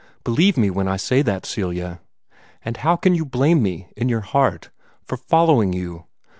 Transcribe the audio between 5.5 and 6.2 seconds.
you?